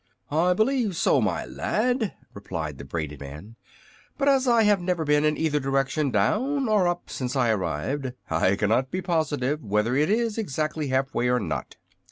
"I 0.31 0.53
believe 0.53 0.95
so, 0.95 1.21
my 1.21 1.45
lad," 1.45 2.15
replied 2.33 2.79
the 2.79 2.85
braided 2.85 3.19
man. 3.19 3.55
"But 4.17 4.29
as 4.29 4.47
I 4.47 4.63
have 4.63 4.81
never 4.81 5.03
been 5.03 5.23
in 5.23 5.37
either 5.37 5.59
direction, 5.59 6.09
down 6.09 6.67
or 6.67 6.87
up, 6.87 7.11
since 7.11 7.35
I 7.35 7.51
arrived, 7.51 8.13
I 8.27 8.55
cannot 8.55 8.89
be 8.89 9.03
positive 9.03 9.63
whether 9.63 9.95
it 9.95 10.09
is 10.09 10.39
exactly 10.39 10.87
half 10.87 11.13
way 11.13 11.27
or 11.27 11.39
not." 11.39 11.75